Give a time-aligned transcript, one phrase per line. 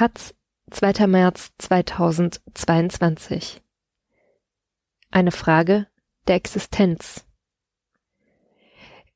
[0.00, 0.34] Taz,
[0.70, 1.08] 2.
[1.08, 3.60] März 2022.
[5.10, 5.88] Eine Frage
[6.26, 7.26] der Existenz.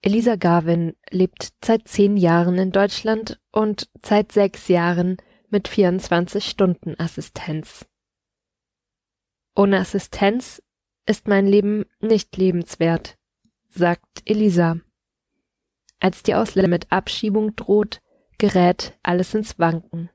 [0.02, 5.16] Elisa Garvin lebt seit zehn Jahren in Deutschland und seit sechs Jahren
[5.48, 7.86] mit 24 Stunden Assistenz.
[9.56, 10.62] Ohne Assistenz
[11.06, 13.16] ist mein Leben nicht lebenswert,
[13.70, 14.80] sagt Elisa.
[15.98, 18.02] Als die Ausländer mit Abschiebung droht,
[18.36, 20.10] gerät alles ins Wanken.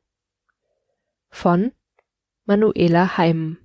[1.30, 1.72] Von
[2.46, 3.58] Manuela Heim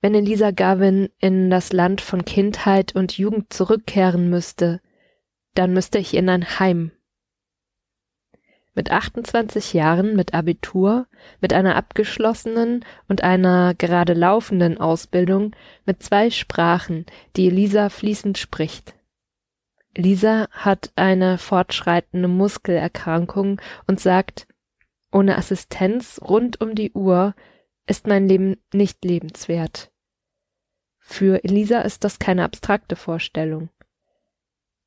[0.00, 4.80] Wenn Elisa Gavin in das Land von Kindheit und Jugend zurückkehren müsste,
[5.54, 6.92] dann müsste ich in ein Heim.
[8.74, 11.06] Mit 28 Jahren, mit Abitur,
[11.40, 15.54] mit einer abgeschlossenen und einer gerade laufenden Ausbildung,
[15.84, 18.94] mit zwei Sprachen, die Elisa fließend spricht.
[19.96, 24.48] Lisa hat eine fortschreitende Muskelerkrankung und sagt,
[25.14, 27.34] ohne Assistenz rund um die Uhr
[27.86, 29.90] ist mein Leben nicht lebenswert.
[30.98, 33.68] Für Elisa ist das keine abstrakte Vorstellung.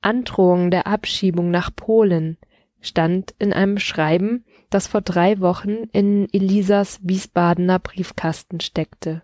[0.01, 2.37] Androhung der Abschiebung nach Polen
[2.81, 9.23] stand in einem Schreiben, das vor drei Wochen in Elisas Wiesbadener Briefkasten steckte.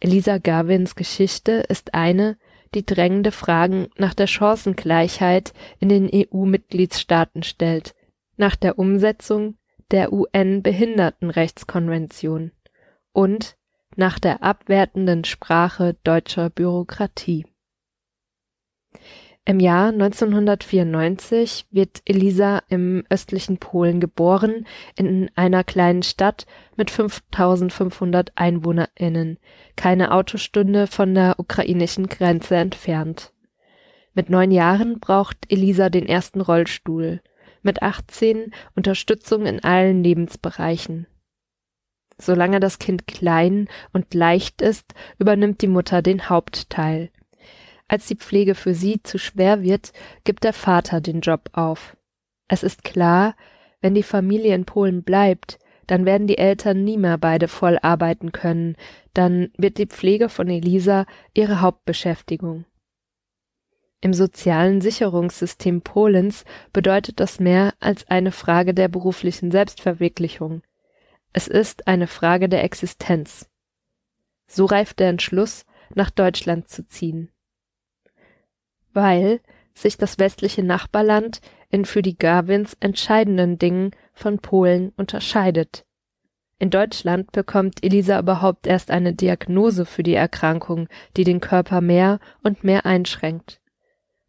[0.00, 2.38] Elisa Gavins Geschichte ist eine,
[2.74, 7.94] die drängende Fragen nach der Chancengleichheit in den EU-Mitgliedstaaten stellt,
[8.36, 9.56] nach der Umsetzung
[9.90, 12.52] der UN-Behindertenrechtskonvention
[13.12, 13.56] und
[13.96, 17.46] nach der abwertenden Sprache deutscher Bürokratie.
[19.46, 24.66] Im Jahr 1994 wird Elisa im östlichen Polen geboren,
[24.96, 29.38] in einer kleinen Stadt mit 5500 EinwohnerInnen,
[29.76, 33.32] keine Autostunde von der ukrainischen Grenze entfernt.
[34.12, 37.22] Mit neun Jahren braucht Elisa den ersten Rollstuhl,
[37.62, 41.06] mit 18 Unterstützung in allen Lebensbereichen.
[42.18, 47.10] Solange das Kind klein und leicht ist, übernimmt die Mutter den Hauptteil.
[47.88, 49.92] Als die Pflege für sie zu schwer wird,
[50.24, 51.96] gibt der Vater den Job auf.
[52.46, 53.34] Es ist klar,
[53.80, 58.30] wenn die Familie in Polen bleibt, dann werden die Eltern nie mehr beide voll arbeiten
[58.30, 58.76] können,
[59.12, 61.04] dann wird die Pflege von Elisa
[61.34, 62.64] ihre Hauptbeschäftigung.
[64.00, 70.62] Im sozialen Sicherungssystem Polens bedeutet das mehr als eine Frage der beruflichen Selbstverwirklichung.
[71.32, 73.48] Es ist eine Frage der Existenz.
[74.46, 77.30] So reift der Entschluss, nach Deutschland zu ziehen
[78.92, 79.40] weil
[79.74, 81.40] sich das westliche Nachbarland
[81.70, 85.84] in für die Gawins entscheidenden Dingen von Polen unterscheidet.
[86.58, 92.18] In Deutschland bekommt Elisa überhaupt erst eine Diagnose für die Erkrankung, die den Körper mehr
[92.42, 93.60] und mehr einschränkt.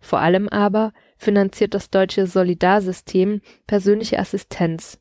[0.01, 4.99] Vor allem aber finanziert das deutsche Solidarsystem persönliche Assistenz.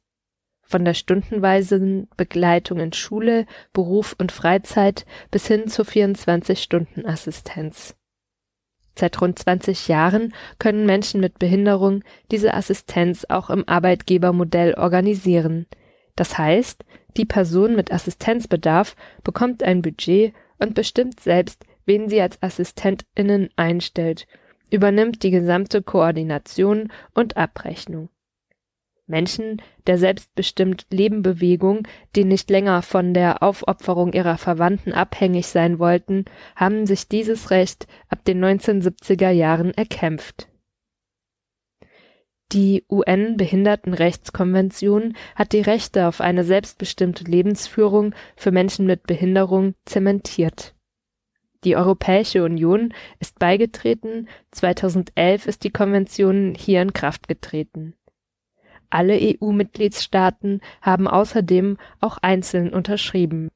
[0.63, 7.97] Von der stundenweisen Begleitung in Schule, Beruf und Freizeit bis hin zur 24-Stunden-Assistenz.
[8.97, 15.67] Seit rund 20 Jahren können Menschen mit Behinderung diese Assistenz auch im Arbeitgebermodell organisieren.
[16.17, 16.85] Das heißt,
[17.17, 18.95] die Person mit Assistenzbedarf
[19.25, 24.27] bekommt ein Budget und bestimmt selbst, wen sie als AssistentInnen einstellt,
[24.71, 28.09] übernimmt die gesamte Koordination und Abrechnung.
[29.11, 31.87] Menschen der selbstbestimmt Lebenbewegung,
[32.17, 36.25] die nicht länger von der Aufopferung ihrer Verwandten abhängig sein wollten,
[36.57, 40.47] haben sich dieses Recht ab den 1970er Jahren erkämpft.
[42.53, 50.75] Die UN-Behindertenrechtskonvention hat die Rechte auf eine selbstbestimmte Lebensführung für Menschen mit Behinderung zementiert.
[51.65, 57.95] Die Europäische Union ist beigetreten, 2011 ist die Konvention hier in Kraft getreten
[58.91, 63.49] alle EU-Mitgliedstaaten haben außerdem auch einzeln unterschrieben.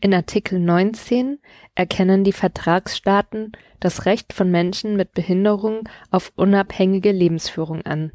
[0.00, 1.38] In Artikel 19
[1.74, 8.12] erkennen die Vertragsstaaten das Recht von Menschen mit Behinderung auf unabhängige Lebensführung an.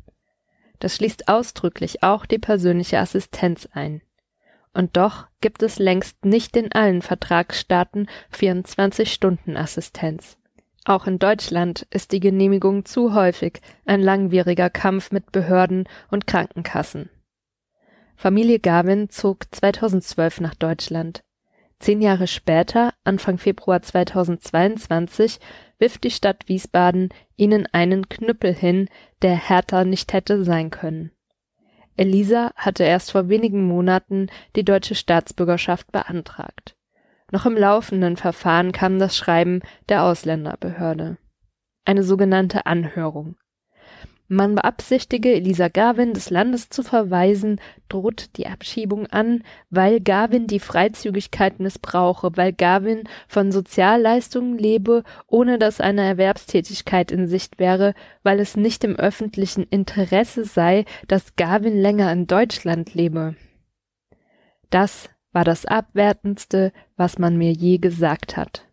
[0.79, 4.01] Das schließt ausdrücklich auch die persönliche Assistenz ein.
[4.77, 10.37] Und doch gibt es längst nicht in allen Vertragsstaaten 24-Stunden-Assistenz.
[10.85, 17.09] Auch in Deutschland ist die Genehmigung zu häufig ein langwieriger Kampf mit Behörden und Krankenkassen.
[18.15, 21.23] Familie Gavin zog 2012 nach Deutschland.
[21.79, 25.39] Zehn Jahre später, Anfang Februar 2022,
[25.79, 28.89] wirft die Stadt Wiesbaden ihnen einen Knüppel hin,
[29.23, 31.16] der härter nicht hätte sein können.
[31.97, 36.75] Elisa hatte erst vor wenigen Monaten die deutsche Staatsbürgerschaft beantragt.
[37.31, 41.17] Noch im laufenden Verfahren kam das Schreiben der Ausländerbehörde.
[41.83, 43.35] Eine sogenannte Anhörung.
[44.29, 50.59] Man beabsichtige, Elisa Garvin des Landes zu verweisen, droht die Abschiebung an, weil Garvin die
[50.59, 58.41] Freizügigkeit missbrauche, weil Garvin von Sozialleistungen lebe, ohne dass eine Erwerbstätigkeit in Sicht wäre, weil
[58.41, 63.35] es nicht im öffentlichen Interesse sei, dass Garvin länger in Deutschland lebe.
[64.69, 68.67] Das war das Abwertendste, was man mir je gesagt hat,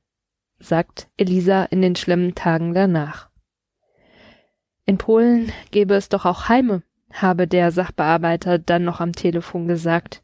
[0.58, 3.30] sagt Elisa in den schlimmen Tagen danach.
[4.86, 6.82] In Polen gäbe es doch auch Heime,
[7.12, 10.22] habe der Sachbearbeiter dann noch am Telefon gesagt.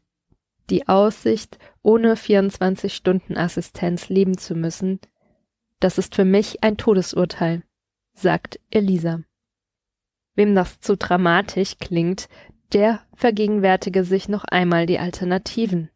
[0.69, 4.99] Die Aussicht, ohne 24 Stunden Assistenz leben zu müssen,
[5.79, 7.63] das ist für mich ein Todesurteil,
[8.13, 9.21] sagt Elisa.
[10.35, 12.29] Wem das zu dramatisch klingt,
[12.71, 15.89] der vergegenwärtige sich noch einmal die Alternativen.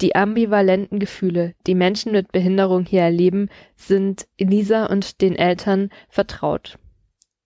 [0.00, 6.78] Die ambivalenten Gefühle, die Menschen mit Behinderung hier erleben, sind Elisa und den Eltern vertraut.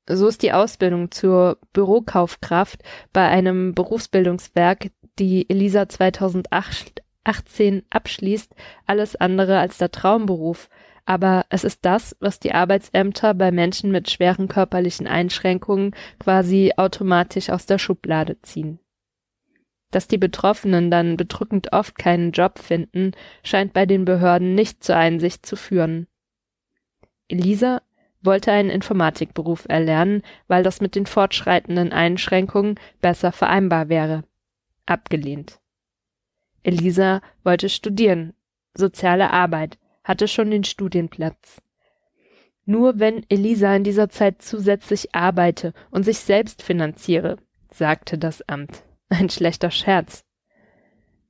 [0.08, 2.82] So ist die Ausbildung zur Bürokaufkraft
[3.12, 8.52] bei einem Berufsbildungswerk, die Elisa 2018 abschließt,
[8.87, 10.69] alles andere als der Traumberuf.
[11.04, 17.50] Aber es ist das, was die Arbeitsämter bei Menschen mit schweren körperlichen Einschränkungen quasi automatisch
[17.50, 18.78] aus der Schublade ziehen.
[19.90, 23.12] Dass die Betroffenen dann bedrückend oft keinen Job finden,
[23.44, 26.06] scheint bei den Behörden nicht zur Einsicht zu führen.
[27.28, 27.82] Elisa
[28.22, 34.24] wollte einen Informatikberuf erlernen, weil das mit den fortschreitenden Einschränkungen besser vereinbar wäre.
[34.86, 35.60] Abgelehnt.
[36.62, 38.34] Elisa wollte studieren,
[38.74, 41.60] soziale Arbeit, hatte schon den Studienplatz.
[42.64, 47.38] Nur wenn Elisa in dieser Zeit zusätzlich arbeite und sich selbst finanziere,
[47.72, 48.84] sagte das Amt.
[49.08, 50.24] Ein schlechter Scherz.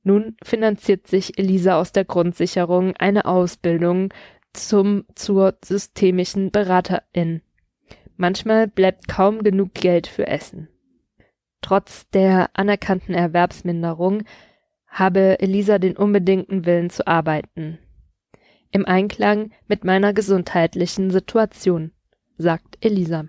[0.03, 4.13] Nun finanziert sich Elisa aus der Grundsicherung eine Ausbildung
[4.53, 7.41] zum zur systemischen Beraterin.
[8.15, 10.69] Manchmal bleibt kaum genug Geld für Essen.
[11.61, 14.23] Trotz der anerkannten Erwerbsminderung
[14.87, 17.79] habe Elisa den unbedingten Willen zu arbeiten.
[18.71, 21.91] Im Einklang mit meiner gesundheitlichen Situation,
[22.37, 23.25] sagt Elisa.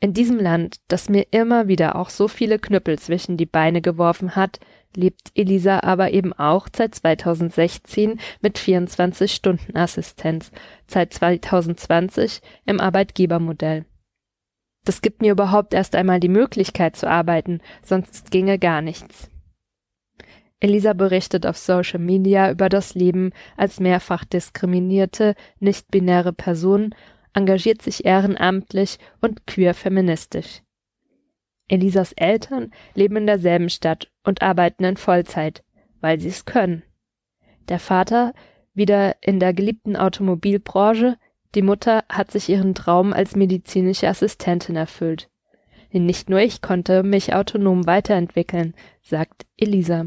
[0.00, 4.36] In diesem Land, das mir immer wieder auch so viele Knüppel zwischen die Beine geworfen
[4.36, 4.60] hat,
[4.94, 10.52] lebt Elisa aber eben auch seit 2016 mit 24 Stunden Assistenz,
[10.86, 13.86] seit 2020 im Arbeitgebermodell.
[14.84, 19.28] Das gibt mir überhaupt erst einmal die Möglichkeit zu arbeiten, sonst ginge gar nichts.
[20.60, 26.94] Elisa berichtet auf Social Media über das Leben als mehrfach diskriminierte, nicht-binäre Person,
[27.34, 30.62] engagiert sich ehrenamtlich und queer feministisch.
[31.68, 35.62] Elisas Eltern leben in derselben Stadt und arbeiten in Vollzeit,
[36.00, 36.82] weil sie es können.
[37.68, 38.32] Der Vater
[38.74, 41.18] wieder in der geliebten Automobilbranche,
[41.54, 45.28] die Mutter hat sich ihren Traum als medizinische Assistentin erfüllt.
[45.90, 50.06] Nicht nur ich konnte mich autonom weiterentwickeln, sagt Elisa.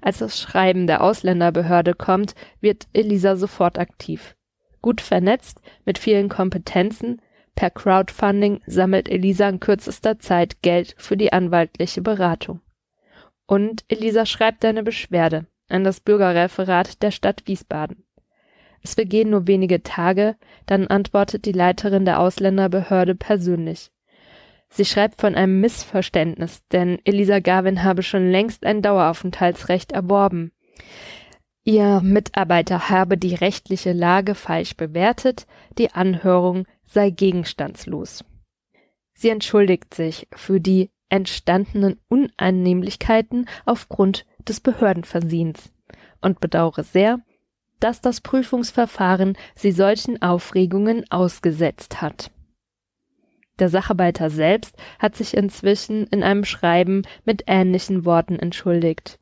[0.00, 4.36] Als das Schreiben der Ausländerbehörde kommt, wird Elisa sofort aktiv.
[4.82, 7.20] Gut vernetzt, mit vielen Kompetenzen,
[7.60, 12.60] Per Crowdfunding sammelt Elisa in kürzester Zeit Geld für die anwaltliche Beratung.
[13.46, 18.04] Und Elisa schreibt eine Beschwerde an das Bürgerreferat der Stadt Wiesbaden.
[18.82, 23.90] Es vergehen nur wenige Tage, dann antwortet die Leiterin der Ausländerbehörde persönlich.
[24.70, 30.52] Sie schreibt von einem Missverständnis, denn Elisa Garvin habe schon längst ein Daueraufenthaltsrecht erworben.
[31.64, 38.24] Ihr Mitarbeiter habe die rechtliche Lage falsch bewertet, die Anhörung sei gegenstandslos.
[39.14, 45.70] Sie entschuldigt sich für die entstandenen Unannehmlichkeiten aufgrund des Behördenversehens
[46.22, 47.20] und bedauere sehr,
[47.80, 52.30] dass das Prüfungsverfahren sie solchen Aufregungen ausgesetzt hat.
[53.58, 59.18] Der Sacharbeiter selbst hat sich inzwischen in einem Schreiben mit ähnlichen Worten entschuldigt.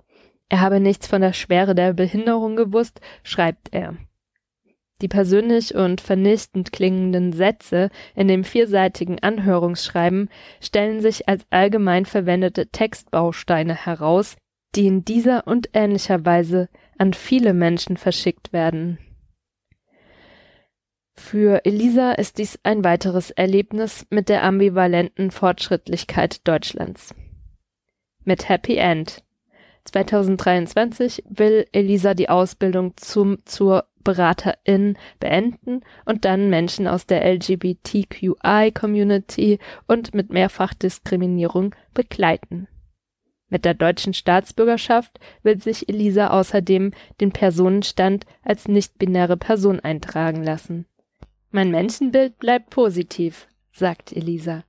[0.49, 3.97] Er habe nichts von der Schwere der Behinderung gewusst, schreibt er.
[5.01, 10.29] Die persönlich und vernichtend klingenden Sätze in dem vierseitigen Anhörungsschreiben
[10.61, 14.37] stellen sich als allgemein verwendete Textbausteine heraus,
[14.75, 18.99] die in dieser und ähnlicher Weise an viele Menschen verschickt werden.
[21.15, 27.15] Für Elisa ist dies ein weiteres Erlebnis mit der ambivalenten Fortschrittlichkeit Deutschlands.
[28.25, 29.23] Mit Happy End.
[29.89, 39.59] 2023 will Elisa die Ausbildung zum zur Beraterin beenden und dann Menschen aus der LGBTQI-Community
[39.87, 42.69] und mit Mehrfachdiskriminierung begleiten.
[43.51, 50.87] Mit der deutschen Staatsbürgerschaft will sich Elisa außerdem den Personenstand als nicht-binäre Person eintragen lassen.
[51.51, 54.65] Mein Menschenbild bleibt positiv, sagt Elisa.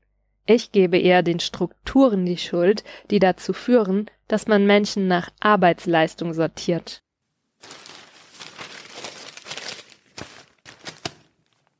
[0.51, 6.33] Ich gebe eher den Strukturen die Schuld, die dazu führen, dass man Menschen nach Arbeitsleistung
[6.33, 7.03] sortiert.